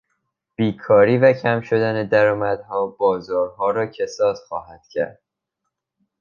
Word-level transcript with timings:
بیکاری 0.55 1.17
و 1.17 1.33
کم 1.33 1.61
شدن 1.61 2.07
درآمدها 2.07 2.87
بازارها 2.99 3.71
را 3.71 3.85
کساد 3.85 4.35
خواهد 4.35 4.81
کرد. 4.89 5.21